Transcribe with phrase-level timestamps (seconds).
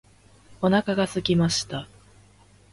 [0.63, 1.87] お腹が空きました。